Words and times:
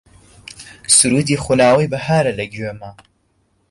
سروودی 0.95 1.37
خوناوەی 1.43 1.91
بەهارە 1.93 2.31
لە 2.39 2.45
گوێما 2.53 2.91